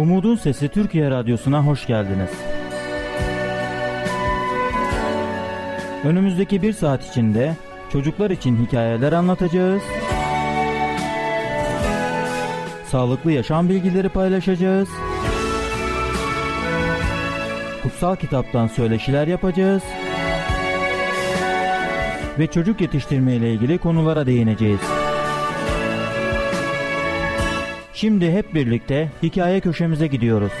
Umutun 0.00 0.36
Sesi 0.36 0.68
Türkiye 0.68 1.10
Radyosu'na 1.10 1.66
hoş 1.66 1.86
geldiniz. 1.86 2.30
Önümüzdeki 6.04 6.62
bir 6.62 6.72
saat 6.72 7.10
içinde 7.10 7.56
çocuklar 7.92 8.30
için 8.30 8.66
hikayeler 8.66 9.12
anlatacağız. 9.12 9.82
Sağlıklı 12.86 13.32
yaşam 13.32 13.68
bilgileri 13.68 14.08
paylaşacağız. 14.08 14.88
Kutsal 17.82 18.16
kitaptan 18.16 18.66
söyleşiler 18.66 19.26
yapacağız. 19.26 19.82
Ve 22.38 22.46
çocuk 22.46 22.80
yetiştirme 22.80 23.34
ile 23.36 23.52
ilgili 23.52 23.78
konulara 23.78 24.26
değineceğiz. 24.26 24.99
Şimdi 27.94 28.32
hep 28.32 28.54
birlikte 28.54 29.08
hikaye 29.22 29.60
köşemize 29.60 30.06
gidiyoruz. 30.06 30.52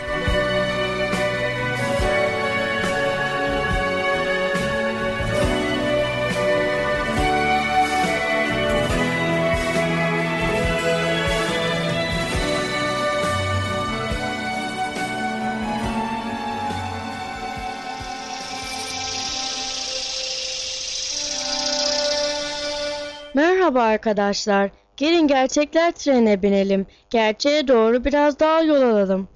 Merhaba 23.34 23.82
arkadaşlar. 23.82 24.70
Gelin 25.00 25.26
gerçekler 25.26 25.92
trenine 25.92 26.42
binelim. 26.42 26.86
Gerçeğe 27.10 27.68
doğru 27.68 28.04
biraz 28.04 28.40
daha 28.40 28.62
yol 28.62 28.82
alalım. 28.82 29.28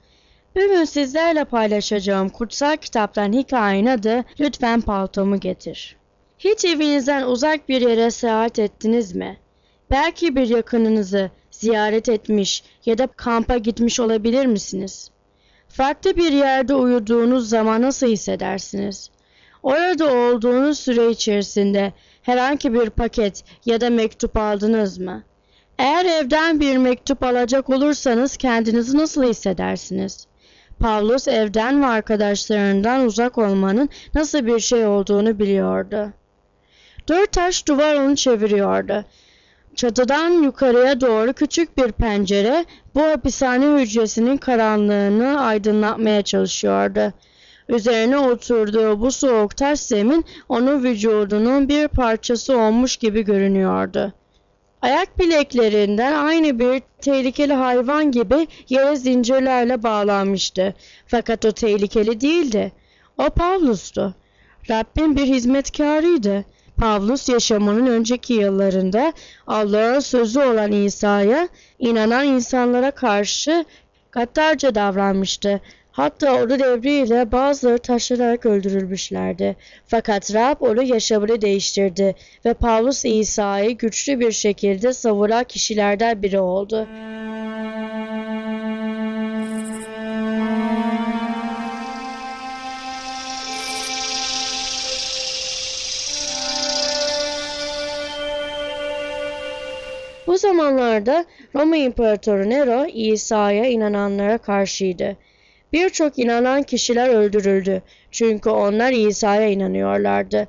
Bugün 0.56 0.84
sizlerle 0.84 1.44
paylaşacağım 1.44 2.28
kutsal 2.28 2.76
kitaptan 2.76 3.32
hikayenin 3.32 3.86
adı 3.86 4.24
Lütfen 4.40 4.80
Paltomu 4.80 5.40
Getir. 5.40 5.96
Hiç 6.38 6.64
evinizden 6.64 7.22
uzak 7.26 7.68
bir 7.68 7.80
yere 7.80 8.10
seyahat 8.10 8.58
ettiniz 8.58 9.14
mi? 9.14 9.38
Belki 9.90 10.36
bir 10.36 10.48
yakınınızı 10.48 11.30
ziyaret 11.50 12.08
etmiş 12.08 12.64
ya 12.86 12.98
da 12.98 13.06
kampa 13.06 13.58
gitmiş 13.58 14.00
olabilir 14.00 14.46
misiniz? 14.46 15.10
Farklı 15.68 16.16
bir 16.16 16.32
yerde 16.32 16.74
uyuduğunuz 16.74 17.48
zaman 17.48 17.82
nasıl 17.82 18.06
hissedersiniz? 18.06 19.10
Orada 19.62 20.12
olduğunuz 20.12 20.78
süre 20.78 21.10
içerisinde 21.10 21.92
herhangi 22.22 22.74
bir 22.74 22.90
paket 22.90 23.44
ya 23.66 23.80
da 23.80 23.90
mektup 23.90 24.36
aldınız 24.36 24.98
mı? 24.98 25.24
Eğer 25.78 26.04
evden 26.04 26.60
bir 26.60 26.76
mektup 26.76 27.22
alacak 27.22 27.70
olursanız 27.70 28.36
kendinizi 28.36 28.98
nasıl 28.98 29.24
hissedersiniz? 29.24 30.26
Pavlus 30.80 31.28
evden 31.28 31.82
ve 31.82 31.86
arkadaşlarından 31.86 33.06
uzak 33.06 33.38
olmanın 33.38 33.88
nasıl 34.14 34.46
bir 34.46 34.60
şey 34.60 34.86
olduğunu 34.86 35.38
biliyordu. 35.38 36.12
Dört 37.08 37.32
taş 37.32 37.68
duvar 37.68 37.94
onu 37.94 38.16
çeviriyordu. 38.16 39.04
Çatıdan 39.74 40.30
yukarıya 40.30 41.00
doğru 41.00 41.32
küçük 41.32 41.78
bir 41.78 41.92
pencere 41.92 42.64
bu 42.94 43.02
hapishane 43.02 43.82
hücresinin 43.82 44.36
karanlığını 44.36 45.40
aydınlatmaya 45.40 46.22
çalışıyordu. 46.22 47.12
Üzerine 47.68 48.18
oturduğu 48.18 49.00
bu 49.00 49.12
soğuk 49.12 49.56
taş 49.56 49.80
zemin 49.80 50.24
onun 50.48 50.82
vücudunun 50.84 51.68
bir 51.68 51.88
parçası 51.88 52.58
olmuş 52.58 52.96
gibi 52.96 53.22
görünüyordu. 53.22 54.12
Ayak 54.84 55.18
bileklerinden 55.18 56.12
aynı 56.12 56.58
bir 56.58 56.82
tehlikeli 57.00 57.52
hayvan 57.52 58.10
gibi 58.10 58.48
yere 58.68 58.96
zincirlerle 58.96 59.82
bağlanmıştı. 59.82 60.74
Fakat 61.06 61.44
o 61.44 61.52
tehlikeli 61.52 62.20
değildi. 62.20 62.72
O 63.18 63.30
Pavlus'tu. 63.30 64.14
Rabbin 64.70 65.16
bir 65.16 65.26
hizmetkarıydı. 65.26 66.44
Pavlus 66.76 67.28
yaşamının 67.28 67.86
önceki 67.86 68.34
yıllarında 68.34 69.12
Allah'ın 69.46 70.00
sözü 70.00 70.40
olan 70.40 70.72
İsa'ya 70.72 71.48
inanan 71.78 72.26
insanlara 72.26 72.90
karşı 72.90 73.64
gaddarca 74.12 74.74
davranmıştı. 74.74 75.60
Hatta 75.94 76.42
onun 76.42 76.60
emriyle 76.60 77.32
bazıları 77.32 77.78
taşlanarak 77.78 78.46
öldürülmüşlerdi. 78.46 79.56
Fakat 79.86 80.34
Rab 80.34 80.60
onu 80.60 80.82
yaşamını 80.82 81.40
değiştirdi 81.40 82.14
ve 82.44 82.54
Pavlus 82.54 83.04
İsa'yı 83.04 83.70
güçlü 83.70 84.20
bir 84.20 84.32
şekilde 84.32 84.92
savuran 84.92 85.44
kişilerden 85.44 86.22
biri 86.22 86.38
oldu. 86.40 86.86
Bu 100.26 100.38
zamanlarda 100.38 101.24
Roma 101.54 101.76
İmparatoru 101.76 102.50
Nero 102.50 102.86
İsa'ya 102.86 103.64
inananlara 103.64 104.38
karşıydı. 104.38 105.16
Birçok 105.74 106.18
inanan 106.18 106.62
kişiler 106.62 107.08
öldürüldü. 107.08 107.82
Çünkü 108.10 108.50
onlar 108.50 108.92
İsa'ya 108.92 109.48
inanıyorlardı. 109.48 110.48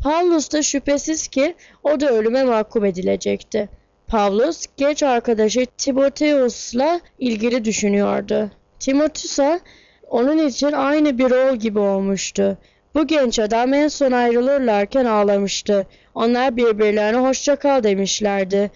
Pavlus 0.00 0.52
da 0.52 0.62
şüphesiz 0.62 1.28
ki 1.28 1.54
o 1.82 2.00
da 2.00 2.10
ölüme 2.10 2.44
mahkum 2.44 2.84
edilecekti. 2.84 3.68
Pavlus 4.08 4.66
genç 4.76 5.02
arkadaşı 5.02 5.66
Timoteus'la 5.78 7.00
ilgili 7.18 7.64
düşünüyordu. 7.64 8.50
Timoteus'a 8.80 9.60
onun 10.10 10.46
için 10.46 10.72
aynı 10.72 11.18
bir 11.18 11.30
oğul 11.30 11.56
gibi 11.56 11.78
olmuştu. 11.78 12.58
Bu 12.94 13.06
genç 13.06 13.38
adam 13.38 13.74
en 13.74 13.88
son 13.88 14.12
ayrılırlarken 14.12 15.04
ağlamıştı. 15.04 15.86
Onlar 16.14 16.56
birbirlerine 16.56 17.18
hoşça 17.18 17.56
kal 17.56 17.82
demişlerdi. 17.82 18.70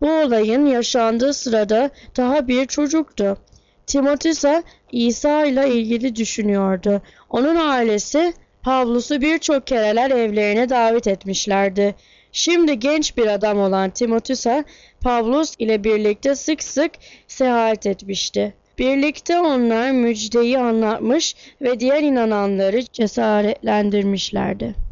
Bu 0.00 0.10
olayın 0.10 0.66
yaşandığı 0.66 1.34
sırada 1.34 1.90
daha 2.16 2.48
bir 2.48 2.66
çocuktu. 2.66 3.38
Timoteus'a 3.86 4.62
İsa 4.92 5.44
ile 5.44 5.74
ilgili 5.74 6.16
düşünüyordu. 6.16 7.02
Onun 7.30 7.56
ailesi 7.56 8.32
Pavlus'u 8.62 9.20
birçok 9.20 9.66
kereler 9.66 10.10
evlerine 10.10 10.68
davet 10.68 11.06
etmişlerdi. 11.06 11.94
Şimdi 12.32 12.78
genç 12.78 13.16
bir 13.16 13.26
adam 13.26 13.58
olan 13.58 13.90
Timoteus'a 13.90 14.64
Pavlus 15.00 15.54
ile 15.58 15.84
birlikte 15.84 16.34
sık 16.34 16.62
sık 16.62 16.90
seyahat 17.28 17.86
etmişti. 17.86 18.54
Birlikte 18.78 19.40
onlar 19.40 19.90
müjdeyi 19.90 20.58
anlatmış 20.58 21.36
ve 21.62 21.80
diğer 21.80 22.02
inananları 22.02 22.82
cesaretlendirmişlerdi. 22.92 24.83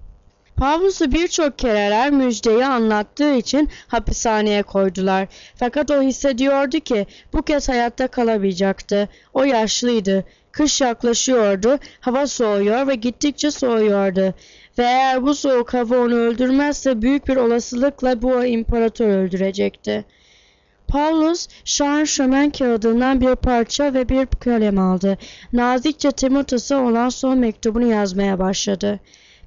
Pavlus'u 0.62 1.12
birçok 1.12 1.58
kereler 1.58 2.10
müjdeyi 2.10 2.66
anlattığı 2.66 3.34
için 3.34 3.68
hapishaneye 3.88 4.62
koydular. 4.62 5.28
Fakat 5.56 5.90
o 5.90 6.02
hissediyordu 6.02 6.80
ki 6.80 7.06
bu 7.32 7.42
kez 7.42 7.68
hayatta 7.68 8.06
kalamayacaktı. 8.06 9.08
O 9.34 9.44
yaşlıydı. 9.44 10.24
Kış 10.52 10.80
yaklaşıyordu, 10.80 11.78
hava 12.00 12.26
soğuyor 12.26 12.86
ve 12.86 12.94
gittikçe 12.94 13.50
soğuyordu. 13.50 14.34
Ve 14.78 14.82
eğer 14.82 15.22
bu 15.22 15.34
soğuk 15.34 15.75
hava 15.75 15.96
onu 15.98 16.14
öldürmezse 16.14 17.02
büyük 17.02 17.28
bir 17.28 17.37
olasılıkla 17.37 18.22
bu 18.22 18.44
imparator 18.44 19.06
öldürecekti. 19.06 20.04
Paulus 20.88 21.48
şan 21.64 22.04
şömen 22.04 22.50
kağıdından 22.50 23.20
bir 23.20 23.34
parça 23.34 23.94
ve 23.94 24.08
bir 24.08 24.26
kalem 24.26 24.78
aldı. 24.78 25.19
Nazikçe 25.52 26.12
Timoteus'a 26.12 26.76
olan 26.76 27.08
son 27.08 27.38
mektubunu 27.38 27.87
yazmaya 27.87 28.38
başladı. 28.38 29.00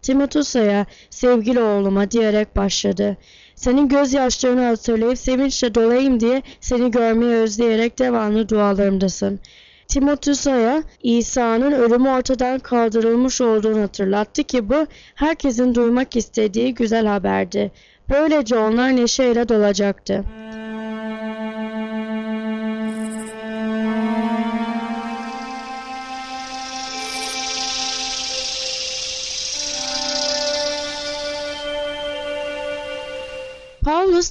Timoteus'a 0.06 0.86
sevgili 1.10 1.60
oğluma 1.60 2.12
diyerek 2.12 2.56
başladı. 2.56 3.18
Senin 3.56 3.88
gözyaşlarını 3.88 4.66
hatırlayıp 4.66 5.18
sevinçle 5.18 5.75
dolayım 5.75 6.19
diye 6.19 6.42
seni 6.62 6.92
görmeyi 6.92 7.31
özleyerek 7.31 8.00
devamlı 8.00 8.50
dualarımdasın. 8.50 9.40
Timoteus'a 9.88 10.84
İsa'nın 11.04 11.72
ölümü 11.72 12.10
ortadan 12.10 12.60
kaldırılmış 12.60 13.42
olduğunu 13.42 13.81
hatırlattı 13.81 14.44
ki 14.44 14.69
bu 14.69 14.88
herkesin 15.16 15.75
duymak 15.75 16.16
istediği 16.16 16.74
güzel 16.74 17.06
haberdi. 17.06 17.72
Böylece 18.10 18.57
onlar 18.57 18.96
neşeyle 18.96 19.50
dolacaktı. 19.50 20.24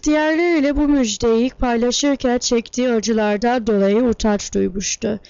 Diğerleriyle 0.05 0.77
bu 0.77 0.89
müjdeyi 0.89 1.51
paylaşırken 1.51 2.39
çektiği 2.39 2.89
acılardan 2.89 3.67
dolayı 3.67 3.97
utanç 3.97 4.55
duymuştu. 4.55 5.21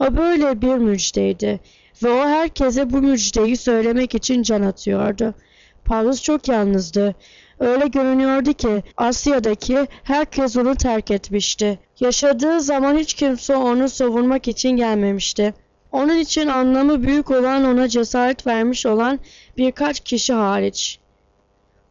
O 0.00 0.16
böyle 0.16 0.62
bir 0.62 0.74
müjdeydi 0.74 1.60
ve 2.02 2.10
o 2.10 2.28
herkese 2.28 2.90
bu 2.90 3.02
müjdeyi 3.02 3.56
söylemek 3.56 4.14
için 4.14 4.42
can 4.42 4.62
atıyordu. 4.62 5.34
Pavlus 5.84 6.22
çok 6.22 6.48
yalnızdı. 6.48 7.14
Öyle 7.60 7.86
görünüyordu 7.86 8.52
ki 8.52 8.82
Asya'daki 8.96 9.86
herkes 10.04 10.56
onu 10.56 10.74
terk 10.74 11.10
etmişti. 11.10 11.78
Yaşadığı 12.00 12.60
zaman 12.60 12.98
hiç 12.98 13.14
kimse 13.14 13.56
onu 13.56 13.88
savunmak 13.88 14.48
için 14.48 14.70
gelmemişti. 14.70 15.54
Onun 15.92 16.18
için 16.18 16.48
anlamı 16.48 17.02
büyük 17.02 17.30
olan 17.30 17.64
ona 17.64 17.88
cesaret 17.88 18.46
vermiş 18.46 18.86
olan 18.86 19.18
birkaç 19.56 20.00
kişi 20.00 20.32
hariç. 20.32 20.98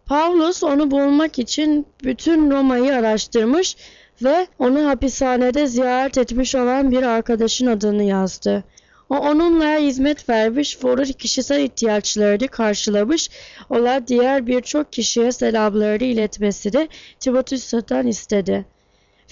Pavlus 0.10 0.64
onu 0.64 0.92
bulmak 0.92 1.40
için 1.40 1.86
bütün 2.04 2.52
Roma'yı 2.52 2.96
araştırmış 2.96 3.76
ve 4.24 4.48
onu 4.60 4.88
hapishanede 4.88 5.68
ziyaret 5.68 6.18
etmiş 6.18 6.56
olan 6.56 6.92
bir 6.92 7.04
arkadaşın 7.04 7.68
adını 7.68 8.04
yazdı. 8.04 8.64
O 9.10 9.18
onunla 9.18 9.78
hizmet 9.78 10.30
vermiş 10.30 10.84
ve 10.84 10.88
onun 10.88 11.04
kişisel 11.04 11.60
ihtiyaçlarını 11.60 12.48
karşılamış 12.48 13.30
olan 13.70 14.08
diğer 14.08 14.48
birçok 14.48 14.94
kişiye 14.94 15.32
selamlarını 15.32 16.04
iletmesini 16.04 16.90
Timoteus'tan 17.20 18.08
istedi. 18.08 18.66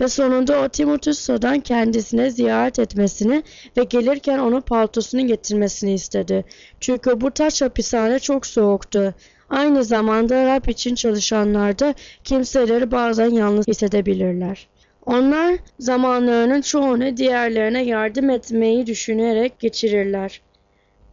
Ve 0.02 0.08
sonunda 0.08 0.62
o 0.62 0.70
Timoteus'tan 0.70 1.60
kendisine 1.60 2.30
ziyaret 2.30 2.80
etmesini 2.80 3.44
ve 3.78 3.84
gelirken 3.84 4.40
onun 4.40 4.62
paltosunu 4.62 5.28
getirmesini 5.28 5.94
istedi. 5.94 6.46
Çünkü 6.80 7.22
bu 7.22 7.32
taş 7.32 7.62
hapishane 7.62 8.20
çok 8.20 8.46
soğuktu. 8.46 9.14
Aynı 9.50 9.84
zamanda 9.84 10.46
Rab 10.46 10.68
için 10.68 10.96
çalışanlar 10.96 11.80
da 11.80 11.94
kimseleri 12.24 12.92
bazen 12.92 13.30
yalnız 13.30 13.68
hissedebilirler. 13.68 14.68
Onlar 15.06 15.56
zamanlarının 15.80 16.62
çoğunu 16.62 17.18
diğerlerine 17.18 17.84
yardım 17.84 18.30
etmeyi 18.30 18.88
düşünerek 18.88 19.60
geçirirler. 19.60 20.42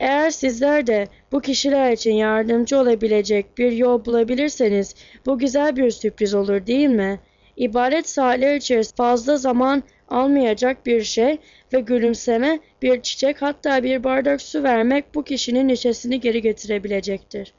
Eğer 0.00 0.30
sizler 0.30 0.86
de 0.86 1.08
bu 1.32 1.40
kişiler 1.40 1.92
için 1.92 2.12
yardımcı 2.12 2.78
olabilecek 2.78 3.58
bir 3.58 3.72
yol 3.72 4.04
bulabilirseniz 4.04 4.94
bu 5.26 5.38
güzel 5.38 5.76
bir 5.76 5.90
sürpriz 5.90 6.34
olur 6.34 6.66
değil 6.66 6.88
mi? 6.88 7.20
İbadet 7.56 8.08
saatler 8.08 8.56
içerisinde 8.56 8.96
fazla 8.96 9.36
zaman 9.36 9.82
almayacak 10.08 10.86
bir 10.86 11.02
şey 11.02 11.38
ve 11.72 11.80
gülümseme, 11.80 12.60
bir 12.82 13.02
çiçek 13.02 13.42
hatta 13.42 13.82
bir 13.82 14.04
bardak 14.04 14.42
su 14.42 14.62
vermek 14.62 15.14
bu 15.14 15.24
kişinin 15.24 15.68
neşesini 15.68 16.20
geri 16.20 16.42
getirebilecektir. 16.42 17.52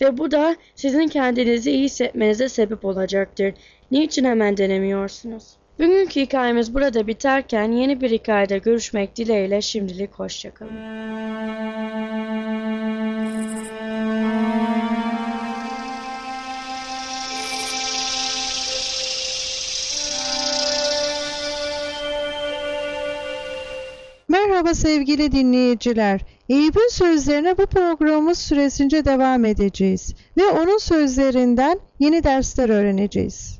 Ve 0.00 0.18
bu 0.18 0.30
da 0.30 0.56
sizin 0.74 1.08
kendinizi 1.08 1.70
iyi 1.70 1.84
hissetmenize 1.84 2.48
sebep 2.48 2.84
olacaktır. 2.84 3.54
Niçin 3.90 4.24
hemen 4.24 4.56
denemiyorsunuz? 4.56 5.44
Bugünkü 5.78 6.20
hikayemiz 6.20 6.74
burada 6.74 7.06
biterken 7.06 7.72
yeni 7.72 8.00
bir 8.00 8.10
hikayede 8.10 8.58
görüşmek 8.58 9.16
dileğiyle 9.16 9.62
şimdilik 9.62 10.14
hoşçakalın. 10.14 10.72
Merhaba 24.28 24.74
sevgili 24.74 25.32
dinleyiciler. 25.32 26.20
Eyüp'ün 26.48 26.88
sözlerine 26.88 27.58
bu 27.58 27.66
programımız 27.66 28.38
süresince 28.38 29.04
devam 29.04 29.44
edeceğiz 29.44 30.14
ve 30.36 30.46
onun 30.46 30.78
sözlerinden 30.78 31.80
yeni 31.98 32.24
dersler 32.24 32.68
öğreneceğiz. 32.68 33.58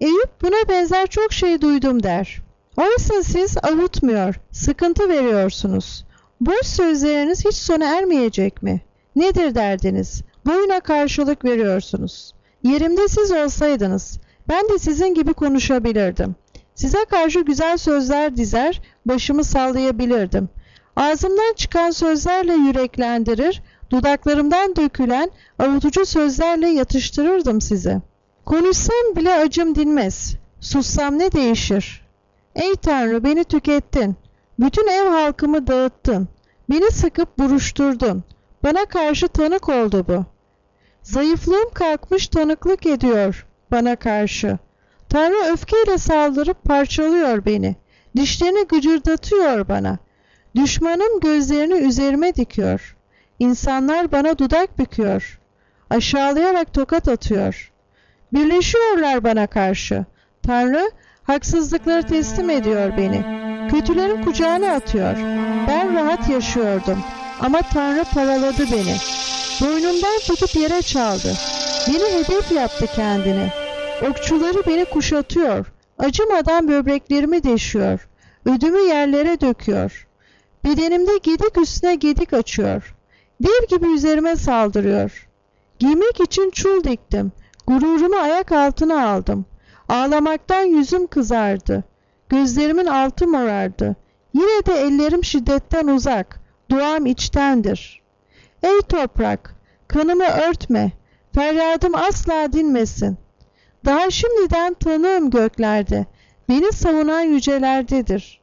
Eyüp 0.00 0.30
buna 0.42 0.68
benzer 0.68 1.06
çok 1.06 1.32
şey 1.32 1.60
duydum 1.60 2.02
der. 2.02 2.42
Oysa 2.76 3.22
siz 3.22 3.56
avutmuyor, 3.62 4.34
sıkıntı 4.50 5.08
veriyorsunuz. 5.08 6.04
Boş 6.40 6.66
sözleriniz 6.66 7.44
hiç 7.44 7.54
sona 7.54 7.98
ermeyecek 7.98 8.62
mi? 8.62 8.80
Nedir 9.16 9.54
derdiniz? 9.54 10.22
Boyuna 10.46 10.80
karşılık 10.80 11.44
veriyorsunuz. 11.44 12.34
Yerimde 12.62 13.08
siz 13.08 13.32
olsaydınız, 13.32 14.20
ben 14.48 14.68
de 14.68 14.78
sizin 14.78 15.14
gibi 15.14 15.34
konuşabilirdim. 15.34 16.36
Size 16.74 17.04
karşı 17.10 17.40
güzel 17.40 17.76
sözler 17.76 18.36
dizer, 18.36 18.82
başımı 19.06 19.44
sallayabilirdim. 19.44 20.48
Ağzımdan 20.98 21.54
çıkan 21.56 21.90
sözlerle 21.90 22.52
yüreklendirir, 22.52 23.62
dudaklarımdan 23.90 24.76
dökülen 24.76 25.30
avutucu 25.58 26.06
sözlerle 26.06 26.68
yatıştırırdım 26.68 27.60
sizi. 27.60 28.00
Konuşsam 28.44 29.16
bile 29.16 29.34
acım 29.34 29.74
dinmez. 29.74 30.34
Sussam 30.60 31.18
ne 31.18 31.32
değişir? 31.32 32.06
Ey 32.54 32.74
Tanrı 32.74 33.24
beni 33.24 33.44
tükettin. 33.44 34.16
Bütün 34.58 34.86
ev 34.86 35.06
halkımı 35.08 35.66
dağıttın. 35.66 36.28
Beni 36.70 36.90
sıkıp 36.90 37.38
buruşturdun. 37.38 38.24
Bana 38.64 38.84
karşı 38.84 39.28
tanık 39.28 39.68
oldu 39.68 40.04
bu. 40.08 40.24
Zayıflığım 41.02 41.70
kalkmış 41.74 42.28
tanıklık 42.28 42.86
ediyor 42.86 43.46
bana 43.70 43.96
karşı. 43.96 44.58
Tanrı 45.08 45.52
öfkeyle 45.52 45.98
saldırıp 45.98 46.64
parçalıyor 46.64 47.44
beni. 47.44 47.76
Dişlerini 48.16 48.64
gıcırdatıyor 48.64 49.68
bana. 49.68 49.98
Düşmanım 50.56 51.20
gözlerini 51.20 51.74
üzerime 51.74 52.34
dikiyor. 52.34 52.96
İnsanlar 53.38 54.12
bana 54.12 54.38
dudak 54.38 54.78
büküyor. 54.78 55.40
Aşağılayarak 55.90 56.74
tokat 56.74 57.08
atıyor. 57.08 57.72
Birleşiyorlar 58.32 59.24
bana 59.24 59.46
karşı. 59.46 60.04
Tanrı 60.42 60.90
haksızlıkları 61.22 62.02
teslim 62.02 62.50
ediyor 62.50 62.96
beni. 62.96 63.22
Kötülerin 63.70 64.22
kucağına 64.22 64.72
atıyor. 64.72 65.16
Ben 65.68 65.94
rahat 65.94 66.28
yaşıyordum. 66.28 66.98
Ama 67.40 67.62
Tanrı 67.62 68.04
paraladı 68.14 68.64
beni. 68.72 68.96
Boynumdan 69.60 70.18
tutup 70.26 70.54
yere 70.56 70.82
çaldı. 70.82 71.32
Beni 71.88 72.12
hedef 72.12 72.52
yaptı 72.52 72.86
kendini. 72.96 73.48
Okçuları 74.10 74.66
beni 74.66 74.84
kuşatıyor. 74.84 75.66
Acımadan 75.98 76.68
böbreklerimi 76.68 77.42
deşiyor. 77.42 78.08
Ödümü 78.44 78.80
yerlere 78.80 79.40
döküyor. 79.40 80.07
Bedenimde 80.68 81.18
gedik 81.22 81.58
üstüne 81.58 81.94
gedik 81.94 82.32
açıyor. 82.32 82.94
Dev 83.40 83.66
gibi 83.68 83.86
üzerime 83.86 84.36
saldırıyor. 84.36 85.28
Giymek 85.78 86.20
için 86.20 86.50
çul 86.50 86.84
diktim. 86.84 87.32
Gururumu 87.66 88.16
ayak 88.16 88.52
altına 88.52 89.08
aldım. 89.08 89.46
Ağlamaktan 89.88 90.62
yüzüm 90.62 91.06
kızardı. 91.06 91.84
Gözlerimin 92.28 92.86
altı 92.86 93.28
morardı. 93.28 93.96
Yine 94.34 94.66
de 94.66 94.72
ellerim 94.80 95.24
şiddetten 95.24 95.86
uzak. 95.86 96.40
Duam 96.70 97.06
içtendir. 97.06 98.02
Ey 98.62 98.80
toprak! 98.88 99.54
Kanımı 99.88 100.28
örtme. 100.48 100.92
Feryadım 101.34 101.94
asla 101.94 102.52
dinmesin. 102.52 103.18
Daha 103.84 104.10
şimdiden 104.10 104.74
tanığım 104.74 105.30
göklerde. 105.30 106.06
Beni 106.48 106.72
savunan 106.72 107.20
yücelerdedir. 107.20 108.40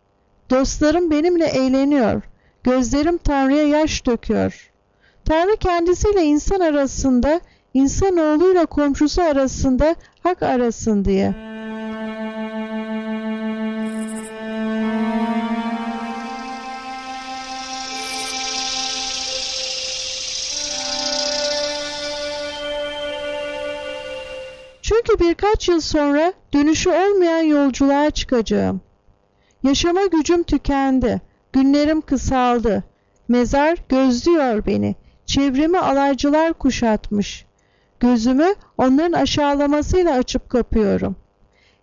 Dostlarım 0.49 1.11
benimle 1.11 1.45
eğleniyor. 1.45 2.21
Gözlerim 2.63 3.17
Tanrı'ya 3.17 3.67
yaş 3.67 4.05
döküyor. 4.05 4.71
Tanrı 5.25 5.57
kendisiyle 5.57 6.23
insan 6.23 6.59
arasında, 6.59 7.41
insanoğluyla 7.73 8.65
komşusu 8.65 9.21
arasında 9.21 9.95
hak 10.23 10.43
arasın 10.43 11.05
diye. 11.05 11.33
Çünkü 24.81 25.19
birkaç 25.19 25.69
yıl 25.69 25.81
sonra 25.81 26.33
dönüşü 26.53 26.89
olmayan 26.89 27.41
yolculuğa 27.41 28.09
çıkacağım. 28.09 28.81
Yaşama 29.65 30.05
gücüm 30.05 30.43
tükendi. 30.43 31.21
Günlerim 31.53 32.01
kısaldı. 32.01 32.83
Mezar 33.27 33.77
gözlüyor 33.89 34.65
beni. 34.65 34.95
Çevremi 35.25 35.79
alaycılar 35.79 36.53
kuşatmış. 36.53 37.45
Gözümü 37.99 38.55
onların 38.77 39.11
aşağılamasıyla 39.11 40.13
açıp 40.13 40.49
kapıyorum. 40.49 41.15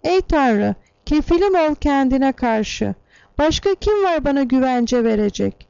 Ey 0.03 0.21
Tanrı, 0.21 0.75
kefilim 1.07 1.55
ol 1.55 1.75
kendine 1.75 2.33
karşı. 2.33 2.95
Başka 3.39 3.75
kim 3.75 4.05
var 4.05 4.25
bana 4.25 4.43
güvence 4.43 5.05
verecek? 5.05 5.69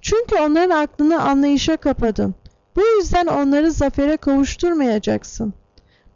Çünkü 0.00 0.36
onların 0.36 0.76
aklını 0.82 1.22
anlayışa 1.22 1.76
kapadın. 1.76 2.34
Bu 2.76 2.80
yüzden 2.80 3.26
onları 3.26 3.72
zafere 3.72 4.16
kavuşturmayacaksın. 4.16 5.54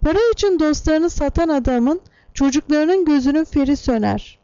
Para 0.05 0.19
için 0.33 0.59
dostlarını 0.59 1.11
satan 1.11 1.49
adamın 1.49 2.01
çocuklarının 2.35 3.05
gözünün 3.05 3.45
feri 3.45 3.77
söner. 3.77 4.36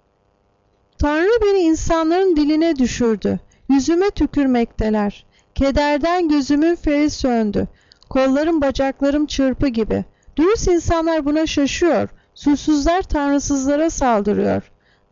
Tanrı 1.02 1.42
beni 1.42 1.58
insanların 1.58 2.36
diline 2.36 2.76
düşürdü. 2.76 3.40
Yüzüme 3.68 4.10
tükürmekteler. 4.10 5.26
Kederden 5.54 6.28
gözümün 6.28 6.74
feri 6.74 7.10
söndü. 7.10 7.68
Kollarım 8.10 8.60
bacaklarım 8.60 9.26
çırpı 9.26 9.68
gibi. 9.68 10.04
Dürüst 10.36 10.68
insanlar 10.68 11.24
buna 11.24 11.46
şaşıyor. 11.46 12.08
Susuzlar 12.34 13.02
tanrısızlara 13.02 13.90
saldırıyor. 13.90 14.62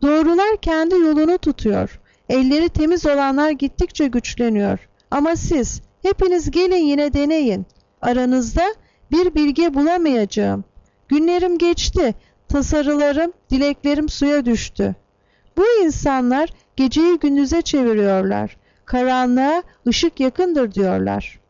Doğrular 0.02 0.56
kendi 0.56 0.94
yolunu 0.94 1.38
tutuyor. 1.38 2.00
Elleri 2.28 2.68
temiz 2.68 3.06
olanlar 3.06 3.50
gittikçe 3.50 4.06
güçleniyor. 4.06 4.78
Ama 5.11 5.37
siz, 5.37 5.82
hepiniz 6.02 6.50
gelin 6.50 6.85
yine 6.85 7.12
deneyin. 7.12 7.66
Aranızda 8.02 8.75
bir 9.11 9.35
bilge 9.35 9.75
bulamayacağım. 9.75 10.64
Günlerim 11.09 11.59
geçti, 11.59 12.14
tasarılarım, 12.49 13.32
dileklerim 13.50 14.09
suya 14.09 14.44
düştü. 14.47 14.97
Bu 15.57 15.64
insanlar 15.85 16.50
geceyi 16.76 17.19
gündüze 17.19 17.62
çeviriyorlar. 17.62 18.57
Karanlığa 18.85 19.62
ışık 19.87 20.21
yakındır 20.21 20.73
diyorlar. 20.75 21.40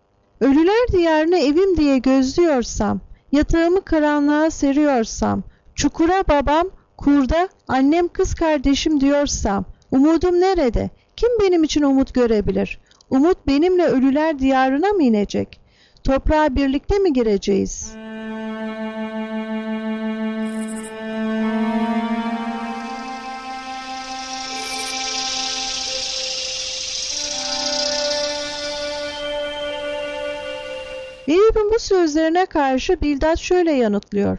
Ölüler 0.41 0.89
diyarını 0.93 1.39
evim 1.39 1.77
diye 1.77 1.99
gözlüyorsam, 1.99 3.01
yatağımı 3.33 3.81
karanlığa 3.85 4.51
seriyorsam, 4.51 5.43
çukura 5.75 6.25
babam, 6.29 6.69
kurda 6.97 7.49
annem 7.69 8.09
kız 8.09 8.35
kardeşim 8.35 9.01
diyorsam, 9.01 9.65
umudum 9.91 10.41
nerede? 10.41 10.91
Kim 11.17 11.29
benim 11.41 11.65
için 11.65 11.83
umut 11.83 12.15
görebilir? 12.15 12.81
Umut 13.11 13.47
benimle 13.47 13.87
ölüler 13.87 14.39
diyarına 14.39 14.89
mı 14.89 15.03
inecek? 15.03 15.61
Toprağa 16.05 16.57
birlikte 16.57 16.99
mi 16.99 17.13
gireceğiz?'' 17.13 18.10
Eyüp'ün 31.51 31.71
bu 31.75 31.79
sözlerine 31.79 32.47
karşı 32.47 33.01
Bildad 33.01 33.37
şöyle 33.37 33.73
yanıtlıyor. 33.73 34.39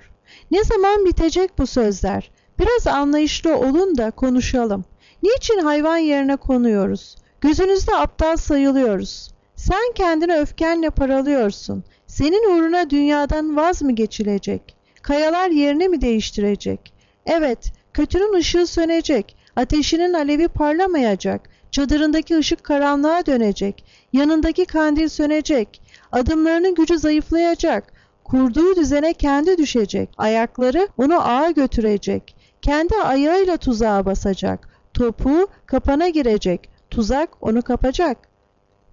Ne 0.51 0.63
zaman 0.63 1.05
bitecek 1.05 1.57
bu 1.57 1.67
sözler? 1.67 2.31
Biraz 2.59 2.87
anlayışlı 2.87 3.57
olun 3.57 3.97
da 3.97 4.11
konuşalım. 4.11 4.85
Niçin 5.23 5.57
hayvan 5.57 5.97
yerine 5.97 6.35
konuyoruz? 6.35 7.15
Gözünüzde 7.41 7.95
aptal 7.95 8.35
sayılıyoruz. 8.35 9.31
Sen 9.55 9.93
kendini 9.95 10.37
öfkenle 10.37 10.89
paralıyorsun. 10.89 11.83
Senin 12.07 12.55
uğruna 12.55 12.89
dünyadan 12.89 13.55
vaz 13.55 13.81
mı 13.81 13.91
geçilecek? 13.91 14.75
Kayalar 15.01 15.49
yerini 15.49 15.89
mi 15.89 16.01
değiştirecek? 16.01 16.93
Evet, 17.25 17.73
kötünün 17.93 18.33
ışığı 18.33 18.67
sönecek. 18.67 19.35
Ateşinin 19.55 20.13
alevi 20.13 20.47
parlamayacak. 20.47 21.49
Çadırındaki 21.71 22.37
ışık 22.37 22.63
karanlığa 22.63 23.25
dönecek. 23.25 23.85
Yanındaki 24.13 24.65
kandil 24.65 25.09
sönecek. 25.09 25.81
Adımlarının 26.11 26.75
gücü 26.75 26.99
zayıflayacak. 26.99 27.93
Kurduğu 28.23 28.75
düzene 28.75 29.13
kendi 29.13 29.57
düşecek. 29.57 30.09
Ayakları 30.17 30.87
onu 30.97 31.27
ağa 31.27 31.51
götürecek. 31.51 32.35
Kendi 32.61 32.95
ayağıyla 32.95 33.57
tuzağa 33.57 34.05
basacak. 34.05 34.69
Topuğu 34.93 35.47
kapana 35.65 36.09
girecek. 36.09 36.69
Tuzak 36.89 37.29
onu 37.41 37.61
kapacak. 37.61 38.17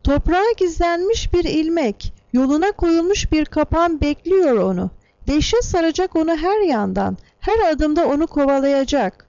Toprağa 0.04 0.52
gizlenmiş 0.56 1.32
bir 1.32 1.44
ilmek, 1.44 2.12
yoluna 2.32 2.72
koyulmuş 2.72 3.32
bir 3.32 3.44
kapan 3.44 4.00
bekliyor 4.00 4.56
onu. 4.56 4.90
Dehşet 5.26 5.64
saracak 5.64 6.16
onu 6.16 6.36
her 6.36 6.60
yandan, 6.60 7.16
her 7.40 7.72
adımda 7.72 8.08
onu 8.08 8.26
kovalayacak. 8.26 9.26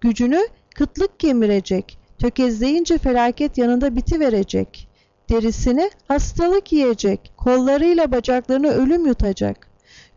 Gücünü 0.00 0.40
kıtlık 0.74 1.20
kemirecek, 1.20 1.98
tökezleyince 2.18 2.98
felaket 2.98 3.58
yanında 3.58 3.96
biti 3.96 4.20
verecek. 4.20 4.87
Derisini 5.30 5.90
hastalık 6.08 6.72
yiyecek, 6.72 7.32
kollarıyla 7.36 8.12
bacaklarını 8.12 8.68
ölüm 8.68 9.06
yutacak. 9.06 9.68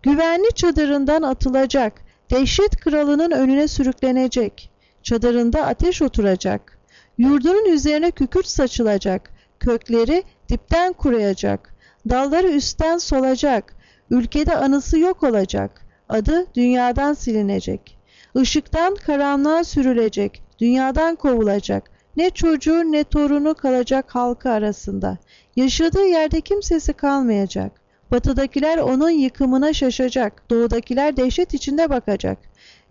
Güvenli 0.04 0.50
çadırından 0.56 1.22
atılacak, 1.22 1.94
dehşet 2.32 2.78
kralının 2.78 3.32
önüne 3.32 3.68
sürüklenecek. 3.68 4.72
Çadırında 5.04 5.66
ateş 5.66 6.02
oturacak. 6.02 6.78
Yurdunun 7.18 7.66
üzerine 7.66 8.12
kükürt 8.12 8.48
saçılacak. 8.48 9.30
Kökleri 9.60 10.24
dipten 10.50 10.94
kuruyacak. 10.94 11.76
Dalları 12.10 12.48
üstten 12.48 12.98
solacak. 12.98 13.76
Ülkede 14.10 14.56
anısı 14.56 15.00
yok 15.00 15.24
olacak. 15.24 15.86
Adı 16.10 16.46
dünyadan 16.56 17.14
silinecek. 17.14 17.98
Işıktan 18.36 18.96
karanlığa 18.96 19.64
sürülecek. 19.64 20.44
Dünyadan 20.60 21.16
kovulacak. 21.16 21.91
Ne 22.18 22.30
çocuğu 22.30 22.92
ne 22.92 23.04
torunu 23.04 23.54
kalacak 23.54 24.16
halkı 24.16 24.50
arasında. 24.50 25.18
Yaşadığı 25.56 26.06
yerde 26.06 26.42
kimsesi 26.42 26.94
kalmayacak. 26.94 27.72
Batıdakiler 28.12 28.78
onun 28.78 29.10
yıkımına 29.10 29.74
şaşacak. 29.74 30.50
Doğudakiler 30.50 31.18
dehşet 31.18 31.54
içinde 31.54 31.90
bakacak. 31.90 32.38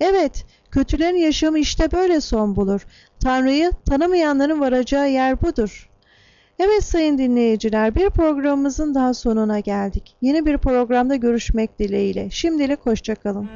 Evet, 0.00 0.44
kötülerin 0.70 1.16
yaşamı 1.16 1.58
işte 1.58 1.92
böyle 1.92 2.20
son 2.20 2.56
bulur. 2.56 2.86
Tanrı'yı 3.20 3.70
tanımayanların 3.88 4.60
varacağı 4.60 5.10
yer 5.10 5.42
budur. 5.42 5.90
Evet 6.58 6.84
sayın 6.84 7.18
dinleyiciler, 7.18 7.94
bir 7.94 8.10
programımızın 8.10 8.94
daha 8.94 9.14
sonuna 9.14 9.60
geldik. 9.60 10.16
Yeni 10.22 10.46
bir 10.46 10.58
programda 10.58 11.16
görüşmek 11.16 11.78
dileğiyle. 11.78 12.30
Şimdilik 12.30 12.86
hoşçakalın. 12.86 13.48